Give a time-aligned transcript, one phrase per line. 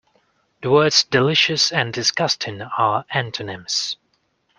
[0.63, 3.97] The words delicious and disgusting are antonyms.